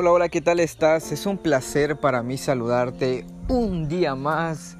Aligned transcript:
Hola, 0.00 0.12
hola, 0.12 0.28
¿qué 0.28 0.40
tal 0.40 0.60
estás? 0.60 1.10
Es 1.10 1.26
un 1.26 1.38
placer 1.38 1.96
para 1.96 2.22
mí 2.22 2.38
saludarte 2.38 3.26
un 3.48 3.88
día 3.88 4.14
más. 4.14 4.76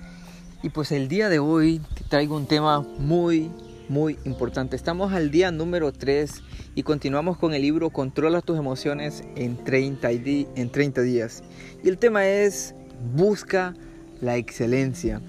Y 0.63 0.69
pues 0.69 0.93
el 0.93 1.09
día 1.09 1.29
de 1.29 1.41
hoy 1.41 1.81
te 1.97 2.05
traigo 2.05 2.37
un 2.37 2.47
tema 2.47 2.87
muy, 2.99 3.51
muy 3.89 4.17
importante. 4.25 4.77
Estamos 4.77 5.13
al 5.13 5.33
día 5.33 5.51
número 5.51 5.93
3 5.93 6.41
y 6.77 6.85
continuamos 6.85 7.37
con 7.37 7.53
el 7.53 7.63
libro 7.63 7.91
Controla 7.91 8.43
tus 8.43 8.57
emociones 8.59 9.25
en 9.35 9.57
30, 9.65 10.09
en 10.09 10.71
30 10.71 11.01
días. 11.01 11.43
Y 11.83 11.89
el 11.89 11.99
tema 11.99 12.25
es 12.29 12.77
Busca 13.17 13.75
la 14.21 14.37
excelencia. 14.37 15.21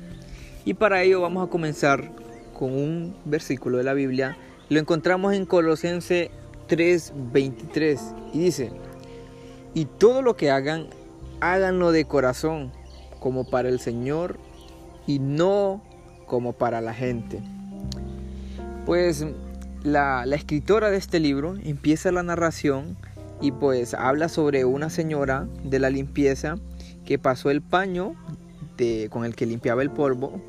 Y 0.66 0.76
para 0.76 1.02
ello 1.02 1.22
vamos 1.22 1.48
a 1.48 1.50
comenzar 1.50 2.12
con 2.54 2.74
un 2.74 3.16
versículo 3.26 3.80
de 3.80 3.86
la 3.86 3.94
Biblia. 3.96 4.38
Lo 4.70 4.80
encontramos 4.80 5.34
en 5.34 5.48
Colosense 5.48 6.30
3:23 6.68 8.00
y 8.36 8.40
dice, 8.40 8.72
y 9.74 9.86
todo 9.86 10.22
lo 10.22 10.36
que 10.36 10.52
hagan, 10.52 10.88
háganlo 11.42 11.92
de 11.92 12.06
corazón, 12.06 12.72
como 13.20 13.50
para 13.50 13.70
el 13.70 13.80
Señor 13.80 14.38
y 15.08 15.20
no 15.20 15.82
como 16.26 16.54
para 16.54 16.82
la 16.82 16.94
gente. 16.94 17.42
Pues 18.86 19.26
la, 19.84 20.24
escritora 20.32 20.90
de 20.90 20.98
este 20.98 21.20
libro 21.20 21.56
empieza 21.64 22.12
la 22.12 22.24
narración 22.24 22.98
y 23.42 23.52
pues 23.52 23.94
habla 23.94 24.30
sobre 24.30 24.66
una 24.66 24.90
señora 24.90 25.48
de 25.64 25.80
la 25.80 25.90
limpieza 25.90 26.56
que 27.06 27.18
pasó 27.20 27.50
el 27.50 27.62
paño 27.62 28.16
de, 28.78 29.08
con 29.10 29.26
el 29.26 29.36
que 29.36 29.46
limpiaba 29.46 29.82
el 29.82 29.92
polvo 29.92 30.42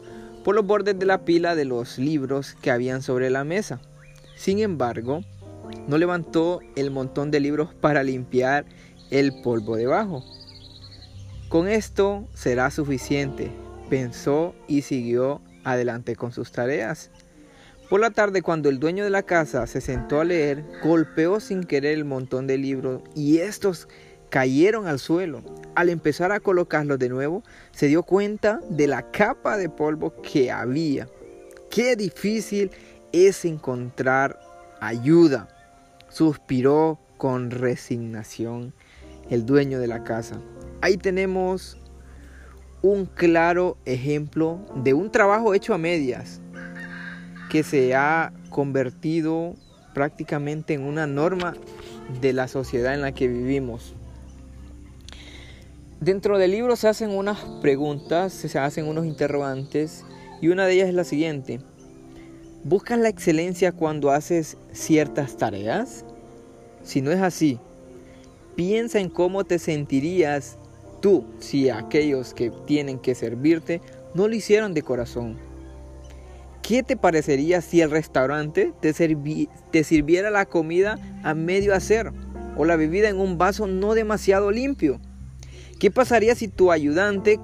por 0.44 0.54
los 0.54 0.66
bordes 0.66 0.98
de 0.98 1.06
la 1.06 1.24
pila 1.24 1.54
de 1.54 1.64
los 1.64 1.98
libros 1.98 2.56
que 2.60 2.70
habían 2.70 3.02
sobre 3.02 3.30
la 3.30 3.44
mesa. 3.44 3.80
Sin 4.36 4.58
embargo, 4.58 5.20
no 5.86 5.98
levantó 5.98 6.60
el 6.76 6.90
montón 6.90 7.30
de 7.30 7.40
libros 7.40 7.74
para 7.74 8.02
limpiar 8.02 8.64
el 9.10 9.40
polvo 9.42 9.76
debajo. 9.76 10.24
Con 11.48 11.68
esto 11.68 12.28
será 12.32 12.70
suficiente, 12.70 13.50
pensó 13.88 14.54
y 14.68 14.82
siguió 14.82 15.40
adelante 15.64 16.16
con 16.16 16.32
sus 16.32 16.52
tareas. 16.52 17.10
Por 17.88 18.00
la 18.00 18.10
tarde, 18.10 18.40
cuando 18.40 18.68
el 18.68 18.78
dueño 18.78 19.02
de 19.02 19.10
la 19.10 19.24
casa 19.24 19.66
se 19.66 19.80
sentó 19.80 20.20
a 20.20 20.24
leer, 20.24 20.64
golpeó 20.84 21.40
sin 21.40 21.64
querer 21.64 21.94
el 21.94 22.04
montón 22.04 22.46
de 22.46 22.56
libros 22.56 23.02
y 23.16 23.38
estos 23.38 23.88
cayeron 24.28 24.86
al 24.86 25.00
suelo. 25.00 25.42
Al 25.74 25.88
empezar 25.88 26.30
a 26.30 26.38
colocarlos 26.38 27.00
de 27.00 27.08
nuevo, 27.08 27.42
se 27.72 27.88
dio 27.88 28.04
cuenta 28.04 28.60
de 28.70 28.86
la 28.86 29.10
capa 29.10 29.56
de 29.56 29.68
polvo 29.68 30.14
que 30.22 30.52
había. 30.52 31.08
Qué 31.68 31.96
difícil 31.96 32.70
es 33.10 33.44
encontrar 33.44 34.40
ayuda, 34.80 35.48
suspiró 36.08 37.00
con 37.16 37.50
resignación 37.50 38.72
el 39.30 39.46
dueño 39.46 39.78
de 39.78 39.86
la 39.86 40.04
casa. 40.04 40.40
Ahí 40.82 40.96
tenemos 40.96 41.78
un 42.82 43.06
claro 43.06 43.76
ejemplo 43.84 44.60
de 44.74 44.94
un 44.94 45.10
trabajo 45.10 45.54
hecho 45.54 45.74
a 45.74 45.78
medias 45.78 46.40
que 47.50 47.62
se 47.62 47.94
ha 47.94 48.32
convertido 48.48 49.54
prácticamente 49.94 50.74
en 50.74 50.82
una 50.82 51.06
norma 51.06 51.54
de 52.20 52.32
la 52.32 52.48
sociedad 52.48 52.94
en 52.94 53.02
la 53.02 53.12
que 53.12 53.28
vivimos. 53.28 53.94
Dentro 56.00 56.38
del 56.38 56.52
libro 56.52 56.76
se 56.76 56.88
hacen 56.88 57.10
unas 57.10 57.38
preguntas, 57.60 58.32
se 58.32 58.58
hacen 58.58 58.86
unos 58.86 59.04
interrogantes 59.04 60.04
y 60.40 60.48
una 60.48 60.64
de 60.66 60.74
ellas 60.74 60.88
es 60.88 60.94
la 60.94 61.04
siguiente. 61.04 61.60
¿Buscas 62.64 62.98
la 62.98 63.08
excelencia 63.08 63.72
cuando 63.72 64.10
haces 64.10 64.56
ciertas 64.72 65.36
tareas? 65.36 66.04
Si 66.82 67.02
no 67.02 67.10
es 67.10 67.20
así, 67.20 67.58
Piensa 68.56 68.98
en 69.00 69.08
cómo 69.08 69.44
te 69.44 69.58
sentirías 69.58 70.58
tú 71.00 71.24
si 71.38 71.70
aquellos 71.70 72.34
que 72.34 72.50
tienen 72.66 72.98
que 72.98 73.14
servirte 73.14 73.80
no 74.14 74.28
lo 74.28 74.34
hicieron 74.34 74.74
de 74.74 74.82
corazón. 74.82 75.36
¿Qué 76.62 76.82
te 76.82 76.96
parecería 76.96 77.62
si 77.62 77.80
el 77.80 77.90
restaurante 77.90 78.72
te, 78.80 78.92
sirviera 79.84 80.30
la 80.30 80.46
comida 80.46 80.98
a 81.24 81.34
medio 81.34 81.74
hacer 81.74 82.12
o 82.56 82.64
la 82.64 82.76
bebida 82.76 83.08
en 83.08 83.18
un 83.18 83.38
vaso 83.38 83.66
no 83.66 83.94
demasiado 83.94 84.50
limpio? 84.50 85.00
¿Qué 85.78 85.90
pasaría 85.90 86.34
si 86.34 86.48
tu 86.48 86.70
ayudante 86.70 87.40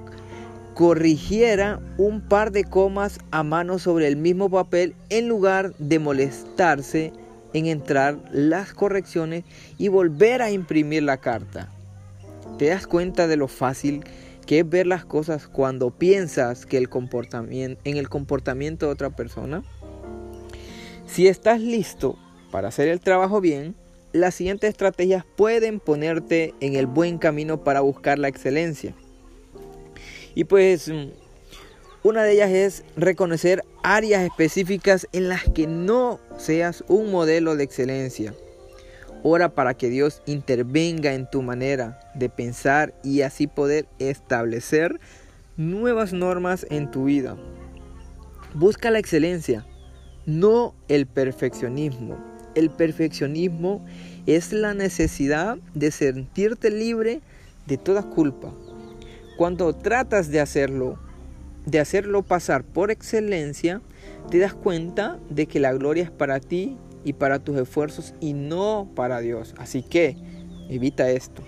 corrigiera 0.74 1.80
un 1.96 2.20
par 2.20 2.52
de 2.52 2.64
comas 2.64 3.18
a 3.30 3.42
mano 3.42 3.78
sobre 3.78 4.06
el 4.08 4.16
mismo 4.16 4.50
papel 4.50 4.94
en 5.08 5.26
lugar 5.26 5.74
de 5.78 5.98
molestarse 5.98 7.12
en 7.52 7.66
entrar 7.66 8.18
las 8.32 8.72
correcciones 8.72 9.44
y 9.78 9.88
volver 9.88 10.42
a 10.42 10.50
imprimir 10.50 11.02
la 11.02 11.18
carta. 11.18 11.70
¿Te 12.58 12.66
das 12.66 12.86
cuenta 12.86 13.26
de 13.26 13.36
lo 13.36 13.48
fácil 13.48 14.04
que 14.46 14.60
es 14.60 14.68
ver 14.68 14.86
las 14.86 15.04
cosas 15.04 15.48
cuando 15.48 15.90
piensas 15.90 16.66
que 16.66 16.78
el 16.78 16.88
comportamiento, 16.88 17.80
en 17.84 17.96
el 17.96 18.08
comportamiento 18.08 18.86
de 18.86 18.92
otra 18.92 19.10
persona? 19.10 19.62
Si 21.06 21.28
estás 21.28 21.60
listo 21.60 22.18
para 22.50 22.68
hacer 22.68 22.88
el 22.88 23.00
trabajo 23.00 23.40
bien, 23.40 23.74
las 24.12 24.34
siguientes 24.34 24.70
estrategias 24.70 25.24
pueden 25.36 25.80
ponerte 25.80 26.54
en 26.60 26.74
el 26.76 26.86
buen 26.86 27.18
camino 27.18 27.62
para 27.62 27.80
buscar 27.80 28.18
la 28.18 28.28
excelencia. 28.28 28.94
Y 30.34 30.44
pues 30.44 30.90
una 32.06 32.22
de 32.22 32.34
ellas 32.34 32.50
es 32.52 32.84
reconocer 32.96 33.64
áreas 33.82 34.22
específicas 34.22 35.08
en 35.10 35.28
las 35.28 35.42
que 35.42 35.66
no 35.66 36.20
seas 36.36 36.84
un 36.86 37.10
modelo 37.10 37.56
de 37.56 37.64
excelencia. 37.64 38.32
Ora 39.24 39.48
para 39.56 39.74
que 39.74 39.88
Dios 39.88 40.22
intervenga 40.24 41.14
en 41.14 41.28
tu 41.28 41.42
manera 41.42 41.98
de 42.14 42.28
pensar 42.28 42.94
y 43.02 43.22
así 43.22 43.48
poder 43.48 43.88
establecer 43.98 45.00
nuevas 45.56 46.12
normas 46.12 46.64
en 46.70 46.92
tu 46.92 47.06
vida. 47.06 47.36
Busca 48.54 48.92
la 48.92 49.00
excelencia, 49.00 49.66
no 50.26 50.76
el 50.86 51.06
perfeccionismo. 51.06 52.18
El 52.54 52.70
perfeccionismo 52.70 53.84
es 54.26 54.52
la 54.52 54.74
necesidad 54.74 55.58
de 55.74 55.90
sentirte 55.90 56.70
libre 56.70 57.20
de 57.66 57.78
toda 57.78 58.04
culpa. 58.04 58.54
Cuando 59.36 59.74
tratas 59.74 60.30
de 60.30 60.38
hacerlo 60.38 61.00
de 61.66 61.80
hacerlo 61.80 62.22
pasar 62.22 62.64
por 62.64 62.90
excelencia, 62.90 63.82
te 64.30 64.38
das 64.38 64.54
cuenta 64.54 65.18
de 65.28 65.46
que 65.46 65.60
la 65.60 65.72
gloria 65.72 66.04
es 66.04 66.10
para 66.10 66.40
ti 66.40 66.76
y 67.04 67.12
para 67.12 67.38
tus 67.40 67.58
esfuerzos 67.58 68.14
y 68.20 68.32
no 68.32 68.88
para 68.94 69.20
Dios. 69.20 69.54
Así 69.58 69.82
que 69.82 70.16
evita 70.70 71.10
esto. 71.10 71.42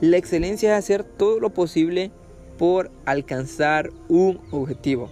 La 0.00 0.16
excelencia 0.16 0.72
es 0.72 0.84
hacer 0.84 1.04
todo 1.04 1.40
lo 1.40 1.50
posible 1.50 2.10
por 2.58 2.90
alcanzar 3.04 3.90
un 4.08 4.40
objetivo. 4.50 5.10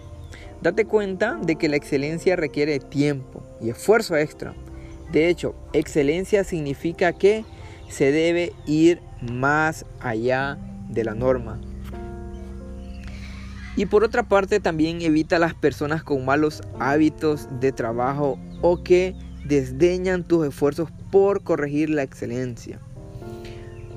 Date 0.60 0.84
cuenta 0.84 1.38
de 1.42 1.56
que 1.56 1.69
la 1.69 1.76
excelencia 1.76 2.36
requiere 2.36 2.78
tiempo 2.78 3.42
y 3.60 3.70
esfuerzo 3.70 4.16
extra. 4.16 4.54
De 5.10 5.28
hecho, 5.28 5.54
excelencia 5.72 6.44
significa 6.44 7.12
que 7.12 7.44
se 7.88 8.12
debe 8.12 8.52
ir 8.66 9.00
más 9.20 9.84
allá 10.00 10.58
de 10.88 11.04
la 11.04 11.14
norma. 11.14 11.60
Y 13.76 13.86
por 13.86 14.04
otra 14.04 14.22
parte 14.24 14.60
también 14.60 15.00
evita 15.00 15.36
a 15.36 15.38
las 15.38 15.54
personas 15.54 16.02
con 16.02 16.24
malos 16.24 16.60
hábitos 16.78 17.48
de 17.60 17.72
trabajo 17.72 18.38
o 18.60 18.82
que 18.82 19.14
desdeñan 19.44 20.24
tus 20.24 20.46
esfuerzos 20.46 20.90
por 21.10 21.42
corregir 21.42 21.88
la 21.90 22.02
excelencia. 22.02 22.80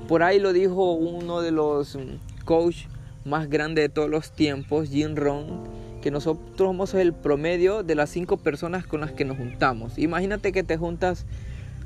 Por 0.08 0.24
ahí 0.24 0.40
lo 0.40 0.54
dijo 0.54 0.94
uno 0.94 1.42
de 1.42 1.52
los 1.52 1.98
coaches 2.46 2.88
más 3.26 3.50
grandes 3.50 3.86
de 3.86 3.90
todos 3.90 4.10
los 4.10 4.32
tiempos, 4.32 4.90
Jim 4.90 5.16
Rohn, 5.16 5.64
que 6.02 6.12
nosotros 6.12 6.68
somos 6.70 6.94
el 6.94 7.14
promedio 7.14 7.82
de 7.84 7.96
las 7.96 8.12
cinco 8.12 8.38
personas 8.38 8.86
con 8.86 9.02
las 9.02 9.12
que 9.12 9.26
nos 9.26 9.38
juntamos. 9.38 9.98
Imagínate 9.98 10.52
que 10.52 10.64
te 10.64 10.78
juntas 10.78 11.26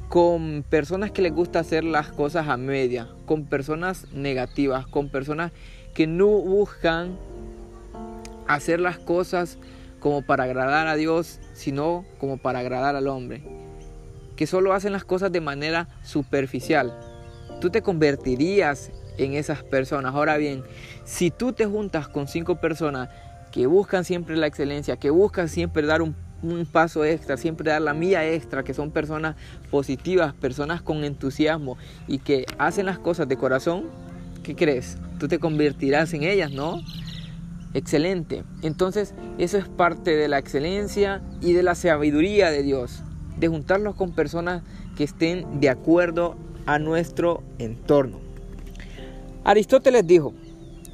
con 0.10 0.66
personas 0.70 1.12
que 1.12 1.22
les 1.22 1.34
gusta 1.34 1.60
hacer 1.60 1.84
las 1.84 2.10
cosas 2.10 2.50
a 2.50 2.58
media, 2.58 3.08
con 3.26 3.46
personas 3.46 4.08
negativas, 4.12 4.86
con 4.88 5.08
personas 5.08 5.54
que 5.94 6.08
no 6.08 6.28
buscan 6.28 7.18
hacer 8.50 8.80
las 8.80 8.98
cosas 8.98 9.60
como 10.00 10.24
para 10.24 10.46
agradar 10.46 10.88
a 10.88 10.96
Dios, 10.96 11.40
sino 11.54 12.04
como 12.18 12.38
para 12.38 12.60
agradar 12.60 12.96
al 12.96 13.08
hombre. 13.08 13.44
Que 14.36 14.48
solo 14.48 14.74
hacen 14.74 14.92
las 14.92 15.06
cosas 15.06 15.32
de 15.32 15.40
manera 15.40 15.88
superficial. 16.04 16.98
Tú 17.62 17.70
te 17.70 17.82
convertirías 17.82 18.92
en 19.18 19.34
esas 19.34 19.64
personas. 19.64 20.16
Ahora 20.16 20.38
bien, 20.38 20.64
si 21.04 21.30
tú 21.30 21.54
te 21.54 21.66
juntas 21.66 22.08
con 22.08 22.28
cinco 22.28 22.56
personas 22.56 23.10
que 23.52 23.68
buscan 23.68 24.04
siempre 24.04 24.36
la 24.36 24.48
excelencia, 24.48 24.98
que 24.98 25.12
buscan 25.12 25.48
siempre 25.48 25.86
dar 25.86 26.02
un, 26.02 26.16
paso 26.72 27.04
extra, 27.04 27.38
siempre 27.38 27.70
dar 27.70 27.82
la 27.82 27.94
mía 27.94 28.28
extra, 28.28 28.64
que 28.64 28.74
son 28.74 28.92
personas 28.92 29.36
positivas, 29.70 30.34
personas 30.34 30.82
con 30.82 31.04
entusiasmo 31.04 31.78
y 32.08 32.20
que 32.20 32.46
hacen 32.58 32.86
las 32.86 32.98
cosas 32.98 33.28
de 33.28 33.36
corazón, 33.36 33.84
¿qué 34.42 34.56
crees? 34.56 34.98
Tú 35.20 35.28
te 35.28 35.38
convertirás 35.38 36.14
en 36.14 36.24
ellas, 36.24 36.52
¿no? 36.52 36.82
Excelente. 37.74 38.44
Entonces, 38.62 39.14
eso 39.38 39.58
es 39.58 39.68
parte 39.68 40.16
de 40.16 40.28
la 40.28 40.38
excelencia 40.38 41.22
y 41.42 41.54
de 41.54 41.64
la 41.64 41.76
sabiduría 41.76 42.52
de 42.52 42.64
Dios, 42.64 43.04
de 43.38 43.48
juntarnos 43.48 43.96
con 43.96 44.14
personas 44.14 44.64
que 44.96 45.04
estén 45.04 45.60
de 45.60 45.70
acuerdo 45.70 46.36
a 46.66 46.80
nuestro 46.80 47.44
entorno. 47.58 48.20
Aristóteles 49.44 50.06
dijo, 50.06 50.34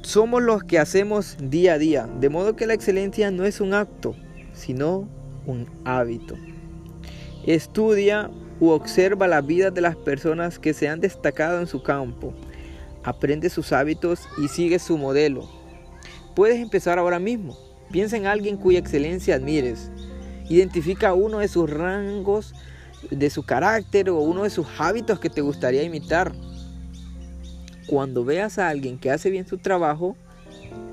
somos 0.02 0.42
los 0.42 0.62
que 0.62 0.78
hacemos 0.78 1.36
día 1.40 1.74
a 1.74 1.78
día, 1.78 2.06
de 2.20 2.28
modo 2.28 2.54
que 2.54 2.66
la 2.66 2.74
excelencia 2.74 3.30
no 3.30 3.44
es 3.44 3.60
un 3.60 3.74
acto, 3.74 4.14
sino 4.52 5.08
un 5.46 5.66
hábito. 5.84 6.36
Estudia 7.44 8.30
u 8.60 8.68
observa 8.68 9.26
la 9.28 9.40
vida 9.40 9.70
de 9.70 9.80
las 9.80 9.96
personas 9.96 10.58
que 10.58 10.74
se 10.74 10.88
han 10.88 11.00
destacado 11.00 11.60
en 11.60 11.66
su 11.66 11.82
campo. 11.82 12.32
Aprende 13.04 13.50
sus 13.50 13.72
hábitos 13.72 14.28
y 14.42 14.48
sigue 14.48 14.78
su 14.78 14.96
modelo. 14.96 15.48
Puedes 16.36 16.60
empezar 16.60 16.98
ahora 16.98 17.18
mismo. 17.18 17.56
Piensa 17.90 18.18
en 18.18 18.26
alguien 18.26 18.58
cuya 18.58 18.78
excelencia 18.78 19.36
admires. 19.36 19.90
Identifica 20.50 21.14
uno 21.14 21.38
de 21.38 21.48
sus 21.48 21.70
rangos, 21.70 22.54
de 23.10 23.30
su 23.30 23.46
carácter 23.46 24.10
o 24.10 24.20
uno 24.20 24.42
de 24.42 24.50
sus 24.50 24.66
hábitos 24.78 25.18
que 25.18 25.30
te 25.30 25.40
gustaría 25.40 25.82
imitar. 25.82 26.34
Cuando 27.86 28.22
veas 28.22 28.58
a 28.58 28.68
alguien 28.68 28.98
que 28.98 29.10
hace 29.10 29.30
bien 29.30 29.48
su 29.48 29.56
trabajo, 29.56 30.14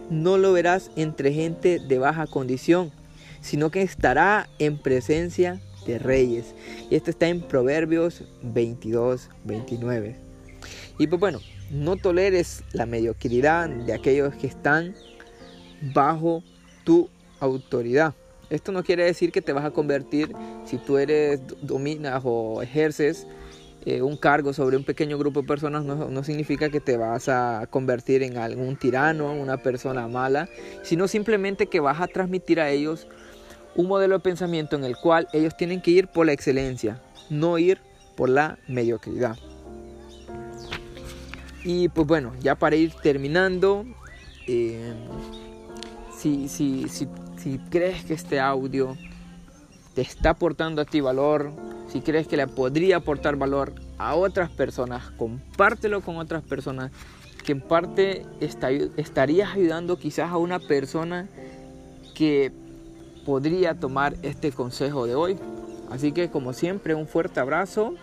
no 0.09 0.37
lo 0.37 0.53
verás 0.53 0.91
entre 0.95 1.33
gente 1.33 1.77
de 1.77 1.99
baja 1.99 2.25
condición, 2.25 2.93
sino 3.41 3.69
que 3.69 3.81
estará 3.81 4.47
en 4.59 4.77
presencia 4.77 5.59
de 5.85 5.99
reyes. 5.99 6.55
Y 6.89 6.95
esto 6.95 7.09
está 7.09 7.27
en 7.27 7.41
Proverbios 7.41 8.23
22, 8.43 9.29
29. 9.43 10.15
Y 10.99 11.07
pues 11.07 11.19
bueno, 11.19 11.41
no 11.69 11.97
toleres 11.97 12.63
la 12.71 12.85
mediocridad 12.85 13.67
de 13.67 13.93
aquellos 13.93 14.33
que 14.35 14.47
están 14.47 14.95
bajo 15.93 16.43
tu 16.83 17.09
autoridad. 17.39 18.13
Esto 18.49 18.71
no 18.71 18.83
quiere 18.83 19.05
decir 19.05 19.31
que 19.31 19.41
te 19.41 19.53
vas 19.53 19.65
a 19.65 19.71
convertir, 19.71 20.31
si 20.65 20.77
tú 20.77 20.97
eres, 20.97 21.41
dominas 21.61 22.21
o 22.23 22.61
ejerces 22.61 23.25
eh, 23.85 24.01
un 24.01 24.15
cargo 24.15 24.53
sobre 24.53 24.77
un 24.77 24.85
pequeño 24.85 25.17
grupo 25.17 25.41
de 25.41 25.47
personas 25.47 25.83
no, 25.83 26.23
significa 26.23 26.69
que 26.69 26.79
te 26.79 26.95
vas 26.95 27.27
a 27.27 27.67
convertir 27.69 28.23
en 28.23 28.37
algún 28.37 28.77
tirano, 28.77 29.33
una 29.33 29.57
persona 29.57 30.07
mala, 30.07 30.47
sino 30.83 31.09
simplemente 31.09 31.67
que 31.67 31.81
vas 31.81 31.99
a 31.99 32.07
transmitir 32.07 32.61
a 32.61 32.69
ellos 32.69 33.07
un 33.75 33.87
modelo 33.87 34.15
de 34.15 34.19
pensamiento 34.21 34.77
en 34.77 34.85
el 34.85 34.95
cual 34.95 35.27
ellos 35.33 35.57
tienen 35.57 35.81
que 35.81 35.91
ir 35.91 36.07
por 36.07 36.25
la 36.25 36.31
excelencia, 36.31 37.01
no 37.29 37.57
ir 37.57 37.81
por 38.15 38.29
la 38.29 38.57
mediocridad. 38.69 39.37
Y 41.65 41.89
pues 41.89 42.07
bueno, 42.07 42.33
ya 42.39 42.55
para 42.55 42.77
ir 42.77 42.93
terminando, 43.01 43.85
eh, 44.47 44.93
si, 46.47 47.59
crees 47.69 48.05
que 48.05 48.13
este 48.13 48.39
audio 48.39 48.95
te 49.93 50.01
está 50.01 50.31
aportando 50.31 50.81
a 50.81 50.85
ti 50.85 51.01
valor, 51.01 51.51
si 51.87 52.01
crees 52.01 52.27
que 52.27 52.37
le 52.37 52.47
podría 52.47 52.97
aportar 52.97 53.35
valor 53.35 53.73
a 53.97 54.15
otras 54.15 54.49
personas, 54.49 55.11
compártelo 55.11 56.01
con 56.01 56.17
otras 56.17 56.41
personas 56.41 56.91
que 57.43 57.51
en 57.51 57.61
parte 57.61 58.25
estarías 58.39 59.53
ayudando 59.53 59.97
quizás 59.97 60.31
a 60.31 60.37
una 60.37 60.59
persona 60.59 61.27
que 62.15 62.53
podría 63.25 63.79
tomar 63.79 64.15
este 64.21 64.51
consejo 64.51 65.05
de 65.05 65.15
hoy. 65.15 65.37
Así 65.91 66.13
que 66.13 66.29
como 66.29 66.53
siempre 66.53 66.95
un 66.95 67.05
fuerte 67.05 67.41
abrazo, 67.41 67.95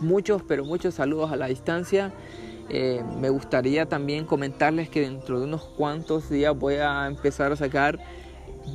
muchos 0.00 0.42
pero 0.42 0.64
muchos 0.64 0.94
saludos 0.94 1.32
a 1.32 1.36
la 1.36 1.46
distancia. 1.46 2.12
Eh, 2.70 3.02
me 3.18 3.30
gustaría 3.30 3.86
también 3.86 4.26
comentarles 4.26 4.90
que 4.90 5.00
dentro 5.00 5.38
de 5.38 5.46
unos 5.46 5.64
cuantos 5.64 6.28
días 6.28 6.56
voy 6.56 6.74
a 6.74 7.06
empezar 7.06 7.52
a 7.52 7.56
sacar 7.56 7.98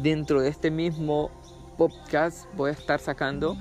dentro 0.01 0.41
de 0.41 0.49
este 0.49 0.71
mismo 0.71 1.29
podcast 1.77 2.45
voy 2.55 2.69
a 2.69 2.73
estar 2.73 2.99
sacando 2.99 3.55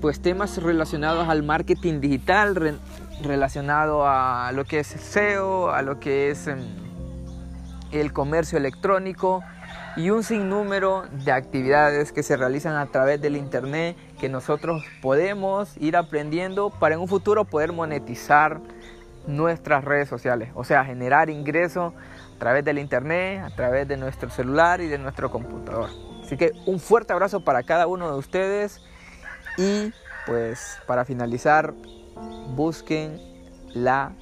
pues 0.00 0.20
temas 0.20 0.62
relacionados 0.62 1.28
al 1.28 1.42
marketing 1.42 2.00
digital, 2.00 2.80
relacionado 3.22 4.06
a 4.06 4.50
lo 4.52 4.64
que 4.64 4.80
es 4.80 4.86
SEO, 4.86 5.70
a 5.70 5.82
lo 5.82 6.00
que 6.00 6.30
es 6.30 6.46
em, 6.46 6.60
el 7.92 8.12
comercio 8.12 8.56
electrónico 8.56 9.42
y 9.96 10.08
un 10.08 10.22
sinnúmero 10.22 11.04
de 11.24 11.32
actividades 11.32 12.12
que 12.12 12.22
se 12.22 12.36
realizan 12.36 12.76
a 12.76 12.86
través 12.86 13.20
del 13.20 13.36
internet 13.36 13.96
que 14.18 14.30
nosotros 14.30 14.82
podemos 15.02 15.76
ir 15.78 15.96
aprendiendo 15.96 16.70
para 16.70 16.94
en 16.94 17.02
un 17.02 17.08
futuro 17.08 17.44
poder 17.44 17.72
monetizar 17.72 18.60
nuestras 19.26 19.84
redes 19.84 20.08
sociales, 20.08 20.50
o 20.54 20.64
sea, 20.64 20.84
generar 20.84 21.30
ingresos 21.30 21.92
a 22.36 22.38
través 22.38 22.64
del 22.64 22.78
internet, 22.78 23.42
a 23.44 23.54
través 23.54 23.86
de 23.86 23.96
nuestro 23.96 24.30
celular 24.30 24.80
y 24.80 24.88
de 24.88 24.98
nuestro 24.98 25.30
computador. 25.30 25.90
Así 26.22 26.36
que 26.36 26.52
un 26.66 26.80
fuerte 26.80 27.12
abrazo 27.12 27.44
para 27.44 27.62
cada 27.62 27.86
uno 27.86 28.10
de 28.10 28.18
ustedes 28.18 28.80
y 29.56 29.92
pues 30.26 30.78
para 30.86 31.04
finalizar, 31.04 31.74
busquen 32.54 33.20
la 33.74 34.12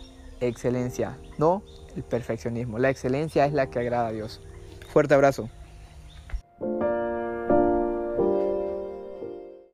excelencia, 0.40 1.16
no 1.38 1.62
el 1.96 2.02
perfeccionismo. 2.02 2.78
La 2.78 2.90
excelencia 2.90 3.44
es 3.46 3.52
la 3.52 3.68
que 3.68 3.78
agrada 3.78 4.08
a 4.08 4.12
Dios. 4.12 4.40
Fuerte 4.92 5.14
abrazo. 5.14 5.50